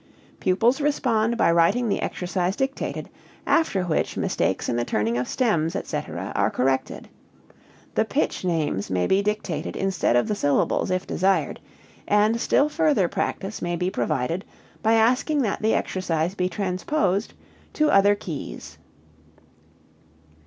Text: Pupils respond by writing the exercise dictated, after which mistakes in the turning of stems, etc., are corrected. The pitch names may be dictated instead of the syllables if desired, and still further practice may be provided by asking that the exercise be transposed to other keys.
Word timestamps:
Pupils 0.39 0.81
respond 0.81 1.37
by 1.37 1.51
writing 1.51 1.87
the 1.87 2.01
exercise 2.01 2.55
dictated, 2.55 3.07
after 3.45 3.83
which 3.83 4.17
mistakes 4.17 4.67
in 4.67 4.75
the 4.75 4.83
turning 4.83 5.15
of 5.15 5.27
stems, 5.27 5.75
etc., 5.75 6.31
are 6.33 6.49
corrected. 6.49 7.07
The 7.93 8.03
pitch 8.03 8.43
names 8.43 8.89
may 8.89 9.05
be 9.05 9.21
dictated 9.21 9.75
instead 9.75 10.15
of 10.15 10.27
the 10.27 10.33
syllables 10.33 10.89
if 10.89 11.05
desired, 11.05 11.59
and 12.07 12.41
still 12.41 12.67
further 12.67 13.07
practice 13.07 13.61
may 13.61 13.75
be 13.75 13.91
provided 13.91 14.43
by 14.81 14.93
asking 14.93 15.43
that 15.43 15.61
the 15.61 15.75
exercise 15.75 16.33
be 16.33 16.49
transposed 16.49 17.35
to 17.73 17.91
other 17.91 18.15
keys. 18.15 18.79